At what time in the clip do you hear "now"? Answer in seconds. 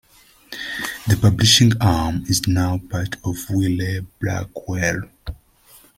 2.47-2.79